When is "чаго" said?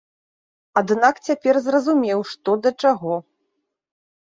2.87-3.15